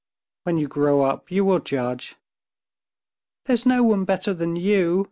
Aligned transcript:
When 0.45 0.57
you 0.57 0.67
grow 0.67 1.03
up 1.03 1.29
you 1.29 1.45
will 1.45 1.59
judge." 1.59 2.15
"There's 3.45 3.67
no 3.67 3.83
one 3.83 4.03
better 4.03 4.33
than 4.33 4.55
you!..." 4.55 4.99